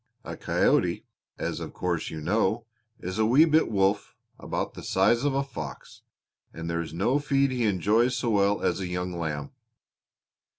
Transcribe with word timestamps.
"A 0.23 0.35
coyote, 0.35 1.05
as 1.37 1.59
of 1.59 1.73
course 1.73 2.09
you 2.09 2.21
know, 2.21 2.65
is 2.99 3.19
a 3.19 3.25
wee 3.27 3.45
bit 3.45 3.69
wolf, 3.69 4.15
about 4.39 4.73
the 4.73 4.81
size 4.81 5.23
of 5.23 5.35
a 5.35 5.43
fox, 5.43 6.01
and 6.51 6.67
there 6.67 6.81
is 6.81 6.91
no 6.91 7.19
feed 7.19 7.51
he 7.51 7.65
enjoys 7.65 8.17
so 8.17 8.31
well 8.31 8.63
as 8.63 8.79
a 8.79 8.87
young 8.87 9.13
lamb. 9.13 9.51